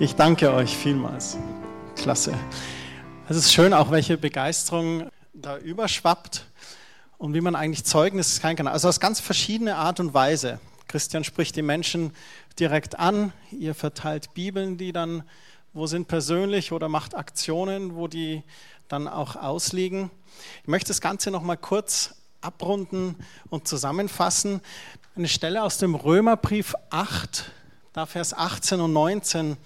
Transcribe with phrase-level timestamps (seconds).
[0.00, 1.36] Ich danke euch vielmals.
[1.96, 2.32] Klasse.
[3.28, 6.46] Es ist schön, auch welche Begeisterung da überschwappt
[7.18, 8.68] und wie man eigentlich Zeugnis sein kann.
[8.68, 10.60] Also aus ganz verschiedener Art und Weise.
[10.86, 12.12] Christian spricht die Menschen
[12.60, 15.24] direkt an, ihr verteilt Bibeln, die dann
[15.72, 18.44] wo sind persönlich oder macht Aktionen, wo die
[18.86, 20.12] dann auch ausliegen.
[20.62, 23.16] Ich möchte das Ganze noch mal kurz abrunden
[23.50, 24.60] und zusammenfassen.
[25.16, 27.50] Eine Stelle aus dem Römerbrief 8,
[27.92, 29.56] da Vers 18 und 19.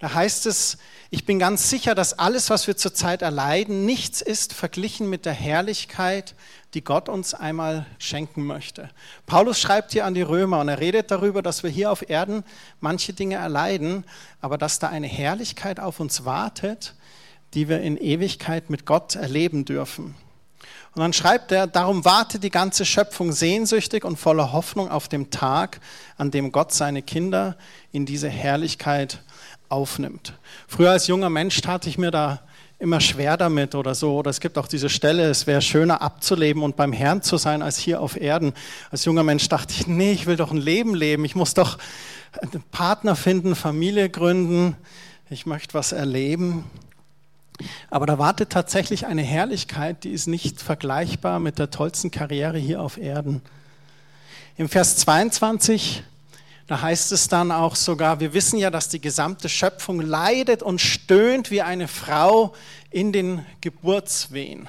[0.00, 0.78] Da heißt es,
[1.10, 5.32] ich bin ganz sicher, dass alles, was wir zurzeit erleiden, nichts ist verglichen mit der
[5.32, 6.34] Herrlichkeit,
[6.74, 8.90] die Gott uns einmal schenken möchte.
[9.26, 12.44] Paulus schreibt hier an die Römer und er redet darüber, dass wir hier auf Erden
[12.80, 14.04] manche Dinge erleiden,
[14.40, 16.94] aber dass da eine Herrlichkeit auf uns wartet,
[17.54, 20.14] die wir in Ewigkeit mit Gott erleben dürfen.
[20.94, 25.30] Und dann schreibt er, darum wartet die ganze Schöpfung sehnsüchtig und voller Hoffnung auf den
[25.30, 25.80] Tag,
[26.16, 27.56] an dem Gott seine Kinder
[27.92, 29.22] in diese Herrlichkeit
[29.68, 30.32] aufnimmt.
[30.66, 32.40] Früher als junger Mensch tat ich mir da
[32.78, 34.16] immer schwer damit oder so.
[34.16, 37.62] Oder es gibt auch diese Stelle, es wäre schöner abzuleben und beim Herrn zu sein
[37.62, 38.52] als hier auf Erden.
[38.90, 41.24] Als junger Mensch dachte ich, nee, ich will doch ein Leben leben.
[41.24, 41.78] Ich muss doch
[42.40, 44.76] einen Partner finden, Familie gründen.
[45.30, 46.64] Ich möchte was erleben.
[47.90, 52.80] Aber da wartet tatsächlich eine Herrlichkeit, die ist nicht vergleichbar mit der tollsten Karriere hier
[52.80, 53.42] auf Erden.
[54.56, 56.02] Im Vers 22
[56.68, 60.82] da heißt es dann auch sogar, wir wissen ja, dass die gesamte Schöpfung leidet und
[60.82, 62.54] stöhnt wie eine Frau
[62.90, 64.68] in den Geburtswehen.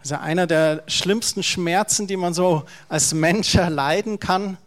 [0.00, 4.58] Also einer der schlimmsten Schmerzen, die man so als Mensch erleiden kann.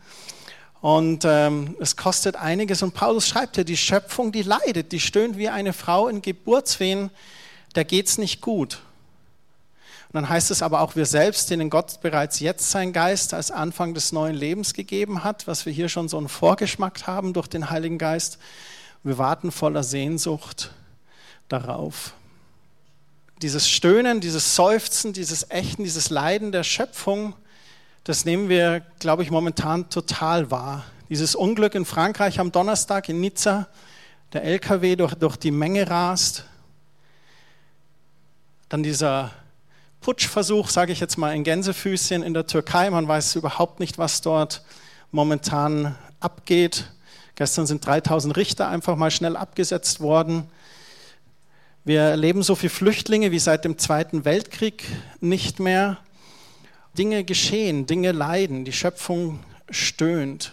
[0.86, 2.84] Und ähm, es kostet einiges.
[2.84, 7.10] Und Paulus schreibt ja, die Schöpfung, die leidet, die stöhnt wie eine Frau in Geburtswehen,
[7.74, 8.82] der geht's nicht gut.
[10.10, 13.50] Und dann heißt es aber auch, wir selbst, denen Gott bereits jetzt sein Geist als
[13.50, 17.48] Anfang des neuen Lebens gegeben hat, was wir hier schon so einen Vorgeschmack haben durch
[17.48, 18.38] den Heiligen Geist,
[19.04, 20.70] wir warten voller Sehnsucht
[21.50, 22.14] darauf.
[23.42, 27.34] Dieses Stöhnen, dieses Seufzen, dieses Echten, dieses Leiden der Schöpfung,
[28.06, 30.86] das nehmen wir, glaube ich, momentan total wahr.
[31.10, 33.68] Dieses Unglück in Frankreich am Donnerstag in Nizza,
[34.32, 36.46] der LKW durch, durch die Menge rast,
[38.70, 39.32] dann dieser
[40.02, 42.92] Putschversuch, sage ich jetzt mal in Gänsefüßchen, in der Türkei.
[42.92, 44.64] Man weiß überhaupt nicht, was dort
[45.12, 46.92] momentan abgeht.
[47.34, 50.48] Gestern sind 3000 Richter einfach mal schnell abgesetzt worden.
[51.84, 54.86] Wir erleben so viele Flüchtlinge wie seit dem Zweiten Weltkrieg
[55.22, 55.98] nicht mehr.
[56.96, 59.40] Dinge geschehen, Dinge leiden, die Schöpfung
[59.70, 60.52] stöhnt.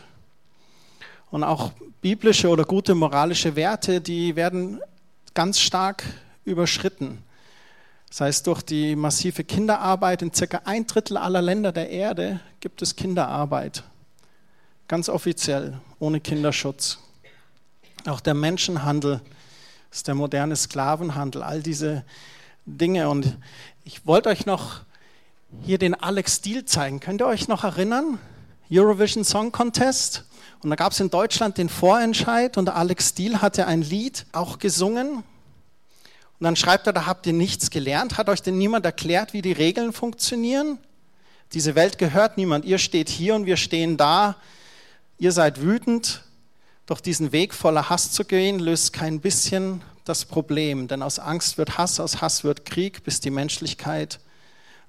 [1.30, 4.80] Und auch biblische oder gute moralische Werte, die werden
[5.34, 6.04] ganz stark
[6.44, 7.22] überschritten
[8.12, 10.20] sei es durch die massive Kinderarbeit.
[10.20, 13.84] In circa ein Drittel aller Länder der Erde gibt es Kinderarbeit.
[14.86, 16.98] Ganz offiziell, ohne Kinderschutz.
[18.04, 19.22] Auch der Menschenhandel
[19.90, 22.04] ist der moderne Sklavenhandel, all diese
[22.66, 23.08] Dinge.
[23.08, 23.38] Und
[23.84, 24.80] ich wollte euch noch
[25.60, 27.00] hier den Alex Steele zeigen.
[27.00, 28.18] Könnt ihr euch noch erinnern?
[28.70, 30.24] Eurovision Song Contest.
[30.62, 34.58] Und da gab es in Deutschland den Vorentscheid und Alex Steele hatte ein Lied auch
[34.58, 35.24] gesungen
[36.42, 38.18] und dann schreibt er, da habt ihr nichts gelernt.
[38.18, 40.78] Hat euch denn niemand erklärt, wie die Regeln funktionieren?
[41.52, 42.64] Diese Welt gehört niemand.
[42.64, 44.34] Ihr steht hier und wir stehen da.
[45.18, 46.24] Ihr seid wütend.
[46.86, 50.88] Doch diesen Weg voller Hass zu gehen, löst kein bisschen das Problem.
[50.88, 54.18] Denn aus Angst wird Hass, aus Hass wird Krieg, bis die Menschlichkeit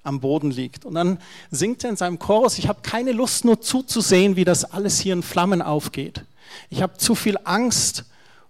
[0.04, 0.84] am Boden liegt.
[0.84, 1.18] Und dann
[1.50, 5.14] singt er in seinem Chorus, ich habe keine Lust nur zuzusehen, wie das alles hier
[5.14, 6.24] in Flammen aufgeht.
[6.70, 8.04] Ich habe zu viel Angst,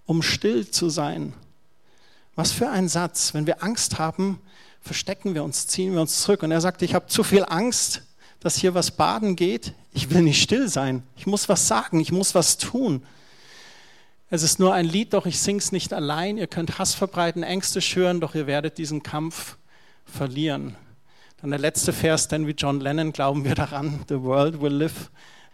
[0.05, 1.33] um still zu sein.
[2.35, 3.33] Was für ein Satz.
[3.33, 4.41] Wenn wir Angst haben,
[4.83, 6.43] verstecken wir uns, ziehen wir uns zurück.
[6.43, 8.03] Und er sagt, ich habe zu viel Angst,
[8.41, 9.73] dass hier was baden geht.
[9.93, 11.05] Ich will nicht still sein.
[11.17, 12.01] Ich muss was sagen.
[12.01, 13.03] Ich muss was tun.
[14.29, 16.37] Es ist nur ein Lied, doch ich sing's nicht allein.
[16.37, 19.57] Ihr könnt Hass verbreiten, Ängste schüren, doch ihr werdet diesen Kampf
[20.05, 20.77] verlieren.
[21.39, 25.11] Dann der letzte Vers, denn wie John Lennon glauben wir daran, the world will live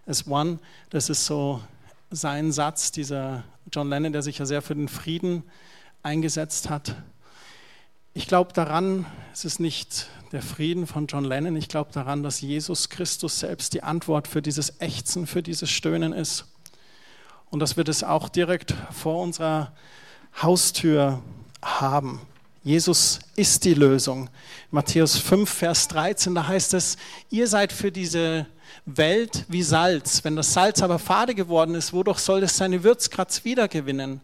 [0.07, 0.59] as one.
[0.91, 1.61] Das ist so
[2.11, 5.45] sein Satz, dieser John Lennon, der sich ja sehr für den Frieden
[6.03, 6.97] eingesetzt hat.
[8.13, 12.41] Ich glaube daran, es ist nicht der Frieden von John Lennon, ich glaube daran, dass
[12.41, 16.47] Jesus Christus selbst die Antwort für dieses Ächzen, für dieses Stöhnen ist.
[17.51, 19.73] Und dass wir das auch direkt vor unserer
[20.41, 21.23] Haustür
[21.63, 22.21] haben.
[22.63, 24.29] Jesus ist die Lösung.
[24.71, 26.99] Matthäus 5, Vers 13, da heißt es,
[27.31, 28.47] ihr seid für diese
[28.85, 30.23] Welt wie Salz.
[30.25, 34.21] Wenn das Salz aber fade geworden ist, wodurch soll es seine Würzkratz wiedergewinnen?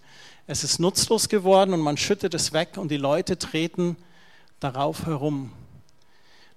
[0.46, 3.96] Es ist nutzlos geworden und man schüttet es weg und die Leute treten
[4.60, 5.50] darauf herum.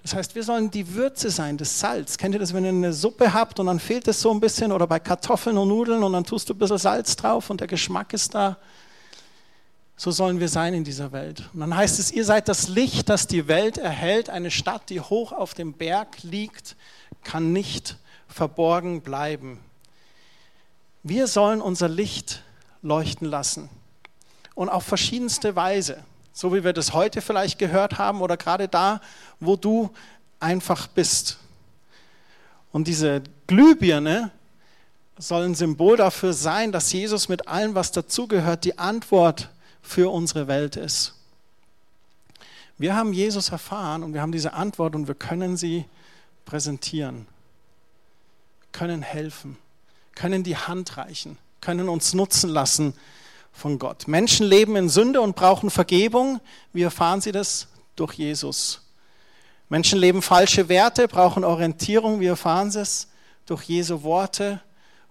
[0.04, 2.18] Das heißt, wir sollen die Würze sein, das Salz.
[2.18, 4.74] Kennt ihr das, wenn ihr eine Suppe habt und dann fehlt es so ein bisschen
[4.74, 7.68] oder bei Kartoffeln und Nudeln und dann tust du ein bisschen Salz drauf und der
[7.68, 8.58] Geschmack ist da.
[10.00, 11.50] So sollen wir sein in dieser Welt.
[11.54, 14.30] Und dann heißt es, ihr seid das Licht, das die Welt erhält.
[14.30, 16.78] Eine Stadt, die hoch auf dem Berg liegt,
[17.26, 17.98] kann nicht
[18.30, 19.60] verborgen bleiben.
[21.04, 22.44] Wir sollen unser Licht
[22.82, 23.68] leuchten lassen.
[24.56, 26.02] Und auf verschiedenste Weise.
[26.32, 29.02] So wie wir das heute vielleicht gehört haben oder gerade da,
[29.42, 29.90] wo du
[30.40, 31.40] einfach bist.
[32.72, 34.32] Und diese Glühbirne
[35.18, 39.50] soll ein Symbol dafür sein, dass Jesus mit allem, was dazugehört, die Antwort
[39.82, 41.16] für unsere Welt ist.
[42.78, 45.86] Wir haben Jesus erfahren und wir haben diese Antwort und wir können sie
[46.46, 47.28] präsentieren,
[48.72, 49.58] können helfen,
[50.16, 52.94] können die Hand reichen, können uns nutzen lassen
[53.52, 54.08] von Gott.
[54.08, 56.40] Menschen leben in Sünde und brauchen Vergebung.
[56.72, 57.68] Wie erfahren sie das?
[57.96, 58.82] Durch Jesus.
[59.68, 62.22] Menschen leben falsche Werte, brauchen Orientierung.
[62.22, 63.08] Wie erfahren sie es?
[63.46, 64.62] Durch Jesu Worte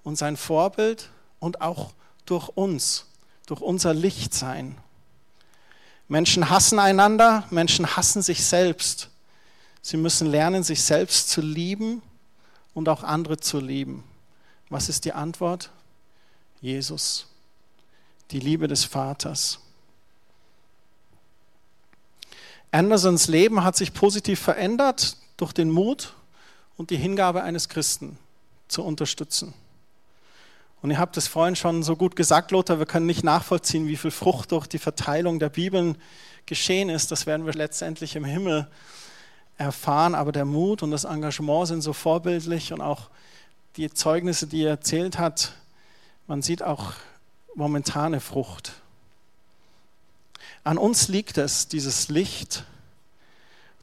[0.02, 1.92] und sein Vorbild und auch
[2.24, 3.06] durch uns
[3.48, 4.76] durch unser Licht sein.
[6.06, 9.08] Menschen hassen einander, Menschen hassen sich selbst.
[9.80, 12.02] Sie müssen lernen, sich selbst zu lieben
[12.74, 14.04] und auch andere zu lieben.
[14.68, 15.70] Was ist die Antwort?
[16.60, 17.26] Jesus,
[18.30, 19.60] die Liebe des Vaters.
[22.70, 26.14] Andersons Leben hat sich positiv verändert durch den Mut
[26.76, 28.18] und die Hingabe eines Christen
[28.68, 29.54] zu unterstützen.
[30.80, 33.96] Und ihr habt es vorhin schon so gut gesagt, Lothar, wir können nicht nachvollziehen, wie
[33.96, 35.96] viel Frucht durch die Verteilung der Bibeln
[36.46, 37.10] geschehen ist.
[37.10, 38.68] Das werden wir letztendlich im Himmel
[39.56, 40.14] erfahren.
[40.14, 43.10] Aber der Mut und das Engagement sind so vorbildlich und auch
[43.76, 45.52] die Zeugnisse, die er erzählt hat,
[46.26, 46.92] man sieht auch
[47.54, 48.74] momentane Frucht.
[50.62, 52.64] An uns liegt es, dieses Licht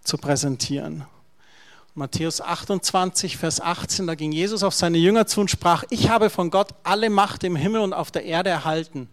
[0.03, 1.05] zu präsentieren.
[1.97, 6.29] Matthäus 28, Vers 18, da ging Jesus auf seine Jünger zu und sprach, ich habe
[6.29, 9.07] von Gott alle Macht im Himmel und auf der Erde erhalten.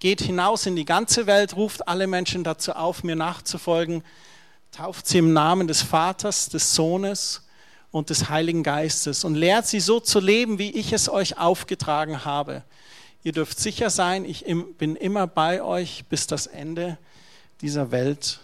[0.00, 4.02] Geht hinaus in die ganze Welt, ruft alle Menschen dazu auf, mir nachzufolgen,
[4.72, 7.46] tauft sie im Namen des Vaters, des Sohnes
[7.92, 12.24] und des Heiligen Geistes und lehrt sie so zu leben, wie ich es euch aufgetragen
[12.24, 12.64] habe.
[13.22, 14.44] Ihr dürft sicher sein, ich
[14.76, 16.98] bin immer bei euch, bis das Ende
[17.60, 18.40] dieser Welt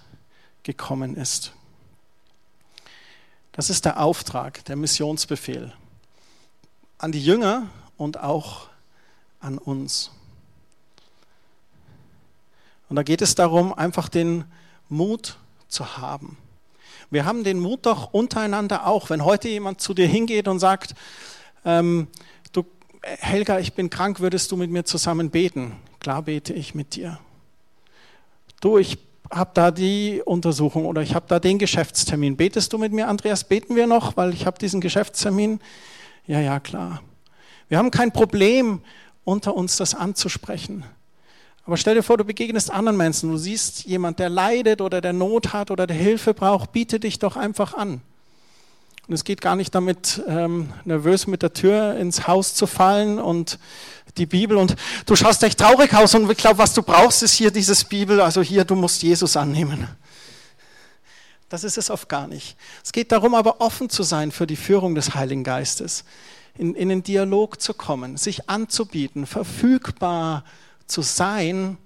[0.63, 1.55] gekommen ist.
[3.52, 5.73] Das ist der Auftrag, der Missionsbefehl
[6.99, 8.69] an die Jünger und auch
[9.41, 10.11] an uns.
[12.88, 14.44] Und da geht es darum, einfach den
[14.88, 15.38] Mut
[15.69, 16.37] zu haben.
[17.11, 19.11] Wir haben den Mut doch untereinander auch.
[19.11, 20.94] Wenn heute jemand zu dir hingeht und sagt,
[21.64, 22.08] ähm,
[22.52, 22.64] du
[23.02, 25.76] Helga, ich bin krank, würdest du mit mir zusammen beten?
[25.99, 27.19] Klar bete ich mit dir.
[28.61, 28.99] Du, ich
[29.31, 32.37] habe da die Untersuchung oder ich habe da den Geschäftstermin.
[32.37, 33.44] Betest du mit mir, Andreas?
[33.44, 35.61] Beten wir noch, weil ich habe diesen Geschäftstermin?
[36.27, 37.03] Ja, ja, klar.
[37.69, 38.81] Wir haben kein Problem,
[39.25, 40.85] unter uns das anzusprechen.
[41.65, 45.12] Aber stell dir vor, du begegnest anderen Menschen, du siehst jemand, der leidet oder der
[45.12, 48.00] Not hat oder der Hilfe braucht, biete dich doch einfach an.
[49.11, 53.19] Und es geht gar nicht damit, ähm, nervös mit der Tür ins Haus zu fallen
[53.19, 53.59] und
[54.19, 57.33] die Bibel und du schaust echt traurig aus und ich glaube, was du brauchst, ist
[57.33, 59.89] hier dieses Bibel, also hier, du musst Jesus annehmen.
[61.49, 62.57] Das ist es oft gar nicht.
[62.85, 66.05] Es geht darum, aber offen zu sein für die Führung des Heiligen Geistes,
[66.57, 70.45] in, in den Dialog zu kommen, sich anzubieten, verfügbar
[70.87, 71.79] zu sein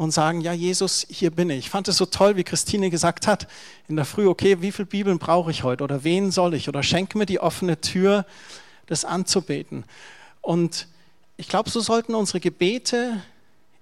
[0.00, 1.58] und sagen, ja Jesus, hier bin ich.
[1.58, 3.46] Ich fand es so toll, wie Christine gesagt hat
[3.86, 6.82] in der Früh, okay, wie viele Bibeln brauche ich heute oder wen soll ich oder
[6.82, 8.24] schenke mir die offene Tür,
[8.86, 9.84] das anzubeten.
[10.40, 10.88] Und
[11.36, 13.22] ich glaube, so sollten unsere Gebete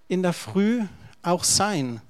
[0.08, 0.82] in der Früh
[1.22, 2.00] auch sein.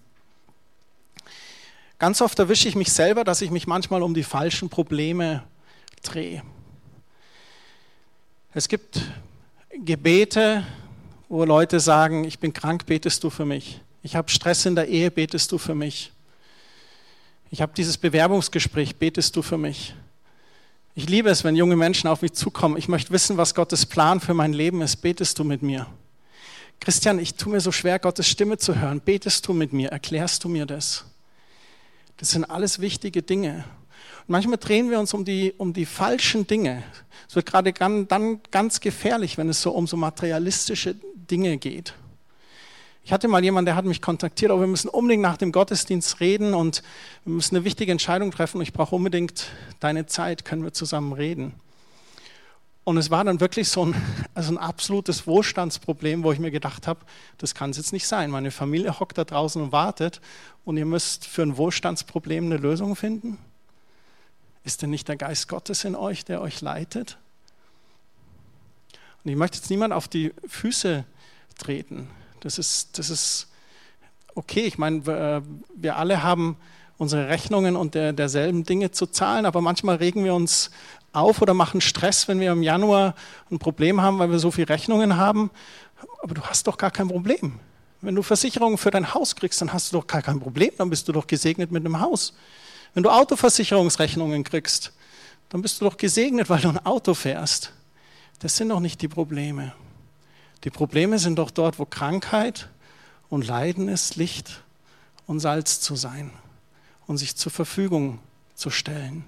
[1.99, 5.45] Ganz oft erwische ich mich selber, dass ich mich manchmal um die falschen Probleme
[6.03, 6.43] drehe.
[8.55, 9.03] Es gibt
[9.71, 10.67] Gebete,
[11.29, 13.83] wo Leute sagen, ich bin krank, betest du für mich.
[14.03, 16.13] Ich habe Stress in der Ehe, betest du für mich.
[17.51, 19.95] Ich habe dieses Bewerbungsgespräch, betest du für mich.
[20.95, 22.77] Ich liebe es, wenn junge Menschen auf mich zukommen.
[22.77, 24.97] Ich möchte wissen, was Gottes Plan für mein Leben ist.
[24.97, 25.87] Betest du mit mir?
[26.81, 29.01] Christian, ich tue mir so schwer, Gottes Stimme zu hören.
[29.01, 29.91] Betest du mit mir?
[29.91, 31.05] Erklärst du mir das?
[32.19, 33.65] Das sind alles wichtige Dinge.
[34.27, 36.83] Und manchmal drehen wir uns um die, um die falschen Dinge.
[37.29, 41.95] Es wird gerade dann ganz gefährlich, wenn es so um so materialistische Dinge geht.
[43.09, 46.21] Ich hatte mal jemanden, der hat mich kontaktiert, aber wir müssen unbedingt nach dem Gottesdienst
[46.21, 46.83] reden und
[47.25, 48.61] wir müssen eine wichtige Entscheidung treffen.
[48.61, 49.47] Ich brauche unbedingt
[49.81, 51.55] deine Zeit, können wir zusammen reden.
[52.85, 53.95] Und es war dann wirklich so ein,
[54.35, 57.01] also ein absolutes Wohlstandsproblem, wo ich mir gedacht habe,
[57.39, 58.31] das kann es jetzt nicht sein.
[58.31, 60.21] Meine Familie hockt da draußen und wartet
[60.67, 63.39] und ihr müsst für ein Wohlstandsproblem eine Lösung finden.
[64.65, 67.17] Ist denn nicht der Geist Gottes in euch, der euch leitet?
[69.25, 71.07] Und ich möchte jetzt niemand auf die Füße
[71.57, 72.11] treten.
[72.41, 73.49] Das ist, das ist
[74.35, 75.43] okay, ich meine, äh,
[75.75, 76.57] wir alle haben
[76.97, 80.71] unsere Rechnungen und der, derselben Dinge zu zahlen, aber manchmal regen wir uns
[81.13, 83.15] auf oder machen Stress, wenn wir im Januar
[83.51, 85.51] ein Problem haben, weil wir so viele Rechnungen haben.
[86.23, 87.59] Aber du hast doch gar kein Problem.
[88.01, 90.91] Wenn du Versicherungen für dein Haus kriegst, dann hast du doch gar kein Problem, dann
[90.91, 92.35] bist du doch gesegnet mit einem Haus.
[92.95, 94.93] Wenn du Autoversicherungsrechnungen kriegst,
[95.49, 97.73] dann bist du doch gesegnet, weil du ein Auto fährst.
[98.39, 99.73] Das sind doch nicht die Probleme.
[100.65, 102.69] Die Probleme sind doch dort, wo Krankheit
[103.29, 104.63] und Leiden ist, Licht
[105.27, 106.31] und Salz zu sein
[107.07, 108.19] und sich zur Verfügung
[108.55, 109.25] zu stellen.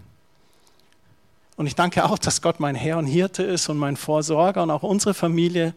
[1.57, 4.71] Und ich danke auch, dass Gott mein Herr und Hirte ist und mein Vorsorger und
[4.71, 5.75] auch unsere Familie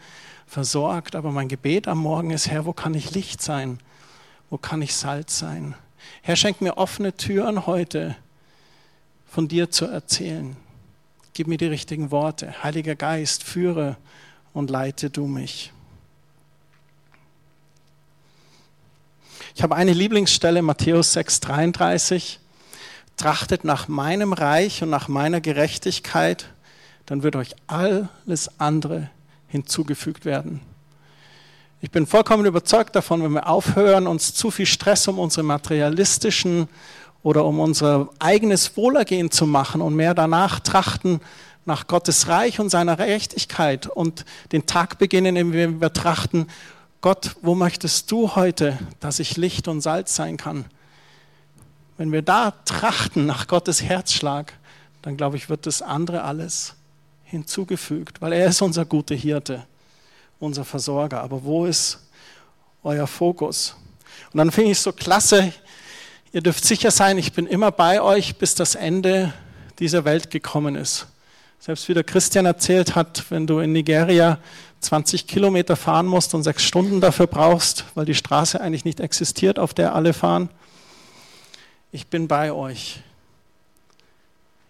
[0.47, 1.15] versorgt.
[1.15, 3.79] Aber mein Gebet am Morgen ist, Herr, wo kann ich Licht sein?
[4.49, 5.75] Wo kann ich Salz sein?
[6.21, 8.15] Herr, schenk mir offene Türen heute,
[9.25, 10.55] von dir zu erzählen.
[11.33, 12.63] Gib mir die richtigen Worte.
[12.63, 13.97] Heiliger Geist, führe
[14.53, 15.71] und leite du mich.
[19.55, 22.37] Ich habe eine Lieblingsstelle, Matthäus 6,33.
[23.17, 26.49] Trachtet nach meinem Reich und nach meiner Gerechtigkeit,
[27.05, 29.09] dann wird euch alles andere
[29.47, 30.61] hinzugefügt werden.
[31.81, 36.67] Ich bin vollkommen überzeugt davon, wenn wir aufhören, uns zu viel Stress um unsere materialistischen
[37.21, 41.19] oder um unser eigenes Wohlergehen zu machen und mehr danach trachten
[41.65, 46.47] nach Gottes Reich und seiner Gerechtigkeit und den Tag beginnen, indem wir trachten,
[47.01, 50.65] Gott, wo möchtest du heute, dass ich Licht und Salz sein kann?
[51.97, 54.53] Wenn wir da trachten nach Gottes Herzschlag,
[55.01, 56.75] dann glaube ich, wird das andere alles
[57.23, 59.65] hinzugefügt, weil er ist unser guter Hirte,
[60.39, 61.21] unser Versorger.
[61.21, 62.07] Aber wo ist
[62.83, 63.75] euer Fokus?
[64.31, 65.51] Und dann finde ich es so klasse,
[66.31, 69.33] ihr dürft sicher sein, ich bin immer bei euch, bis das Ende
[69.79, 71.07] dieser Welt gekommen ist.
[71.63, 74.37] Selbst wie der Christian erzählt hat, wenn du in Nigeria
[74.81, 79.57] 20 Kilometer fahren musst und sechs Stunden dafür brauchst, weil die Straße eigentlich nicht existiert,
[79.57, 80.49] auf der alle fahren.
[81.93, 82.99] Ich bin bei euch.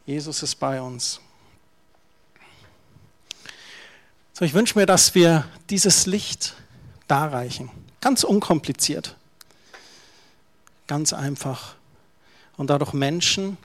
[0.05, 1.19] Jesus ist bei uns.
[4.33, 6.53] So, ich wünsche mir, dass wir dieses Licht
[7.07, 7.71] darreichen.
[8.01, 9.15] Ganz unkompliziert.
[10.85, 11.73] Ganz einfach.
[12.55, 13.57] Und dadurch Menschen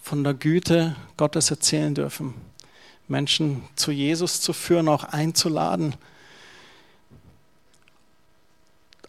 [0.00, 2.53] von der Güte Gottes erzählen dürfen.
[3.08, 5.94] Menschen zu Jesus zu führen, auch einzuladen.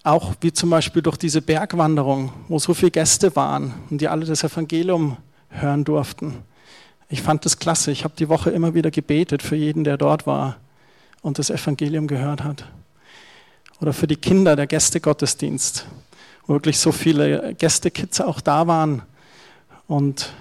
[0.03, 4.25] Auch wie zum Beispiel durch diese Bergwanderung, wo so viele Gäste waren und die alle
[4.25, 5.17] das Evangelium
[5.49, 6.43] hören durften.
[7.09, 7.91] Ich fand das klasse.
[7.91, 10.57] Ich habe die Woche immer wieder gebetet für jeden, der dort war
[11.21, 12.65] und das Evangelium gehört hat.
[13.81, 15.85] Oder für die Kinder der Gästegottesdienst,
[16.45, 19.01] wo wirklich so viele Gästekids auch da waren
[19.87, 20.33] und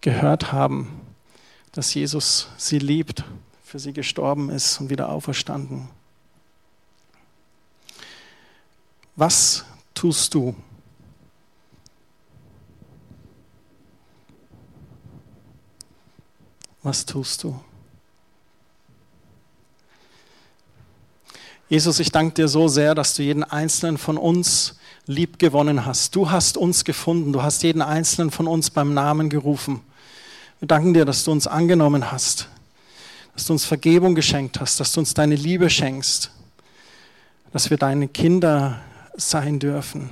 [0.00, 1.07] gehört haben,
[1.72, 3.24] dass Jesus sie liebt,
[3.62, 5.88] für sie gestorben ist und wieder auferstanden.
[9.16, 10.54] Was tust du?
[16.82, 17.60] Was tust du?
[21.68, 26.14] Jesus, ich danke dir so sehr, dass du jeden einzelnen von uns lieb gewonnen hast.
[26.14, 27.32] Du hast uns gefunden.
[27.32, 29.82] Du hast jeden einzelnen von uns beim Namen gerufen.
[30.60, 32.48] Wir danken dir, dass du uns angenommen hast,
[33.34, 36.32] dass du uns Vergebung geschenkt hast, dass du uns deine Liebe schenkst,
[37.52, 38.80] dass wir deine Kinder
[39.16, 40.10] sein dürfen.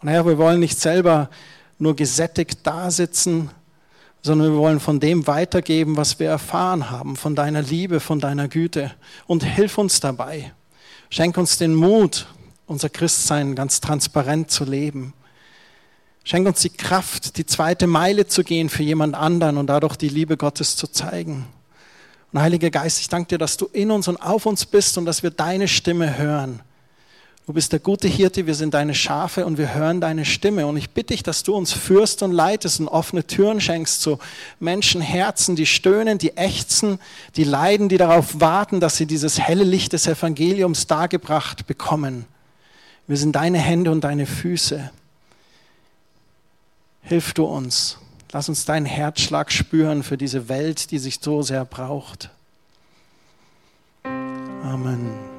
[0.00, 1.28] Und Herr, wir wollen nicht selber
[1.78, 3.50] nur gesättigt dasitzen,
[4.22, 8.46] sondern wir wollen von dem weitergeben, was wir erfahren haben, von deiner Liebe, von deiner
[8.48, 8.92] Güte.
[9.26, 10.52] Und hilf uns dabei.
[11.10, 12.26] Schenk uns den Mut,
[12.66, 15.14] unser Christsein ganz transparent zu leben.
[16.26, 20.08] Schenk uns die Kraft, die zweite Meile zu gehen für jemand anderen und dadurch die
[20.08, 21.46] Liebe Gottes zu zeigen.
[22.32, 25.04] Und Heiliger Geist, ich danke dir, dass du in uns und auf uns bist und
[25.04, 26.60] dass wir deine Stimme hören.
[27.46, 30.66] Du bist der gute Hirte, wir sind deine Schafe und wir hören deine Stimme.
[30.66, 34.18] Und ich bitte dich, dass du uns führst und leitest und offene Türen schenkst zu
[34.60, 36.98] Menschenherzen, die stöhnen, die ächzen,
[37.36, 42.24] die leiden, die darauf warten, dass sie dieses helle Licht des Evangeliums dargebracht bekommen.
[43.06, 44.90] Wir sind deine Hände und deine Füße.
[47.04, 47.98] Hilf du uns.
[48.32, 52.30] Lass uns deinen Herzschlag spüren für diese Welt, die sich so sehr braucht.
[54.02, 55.33] Amen.